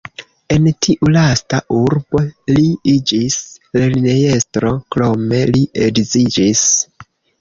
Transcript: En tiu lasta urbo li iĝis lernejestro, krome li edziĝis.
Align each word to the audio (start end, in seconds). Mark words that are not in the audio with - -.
En 0.53 0.63
tiu 0.85 1.09
lasta 1.15 1.59
urbo 1.81 2.23
li 2.55 2.65
iĝis 2.93 3.37
lernejestro, 3.79 4.73
krome 4.97 5.43
li 5.53 5.63
edziĝis. 5.89 6.65